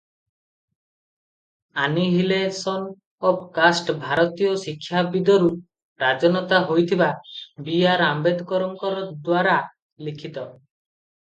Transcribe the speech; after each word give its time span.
Annihilation 1.81 2.87
of 3.31 3.43
caste 3.57 3.95
ଭାରତୀୟ 4.05 4.53
ଶିକ୍ଷାବିଦରୁ 4.63 5.51
ରାଜନେତା 6.05 6.63
ହୋଇଥିବା 6.71 7.11
ବି. 7.67 7.77
ଆର. 7.93 8.11
ଆମ୍ବେଦକରଙ୍କଦ୍ୱାରା 8.15 9.61
ଲିଖିତ। 10.09 10.49